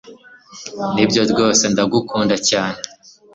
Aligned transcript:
nibyo 0.93 1.21
rwose 1.31 1.63
ndagukunda 1.73 2.35
cyane 2.49 2.79